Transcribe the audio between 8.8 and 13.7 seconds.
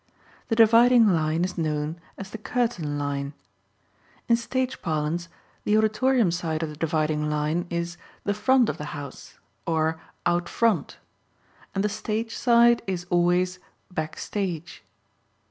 house," or "out front," and the stage side is always